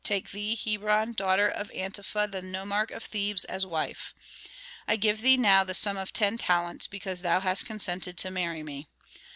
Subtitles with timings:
[0.03, 4.15] take thee, Hebron, daughter of Antefa the nomarch of Thebes, as wife.
[4.87, 8.63] I give thee now the sum of ten talents because thou hast consented to marry
[8.63, 8.87] me.